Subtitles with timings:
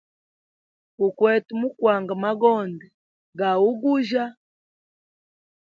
[0.99, 2.85] Gu kwete mu kwanga magonde
[3.37, 4.23] ga ugujya.